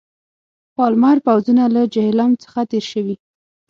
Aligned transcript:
پالمر 0.77 1.17
پوځونه 1.25 1.63
له 1.75 1.81
جیهلم 1.93 2.31
څخه 2.43 2.61
تېر 2.71 2.85
شوي. 2.91 3.15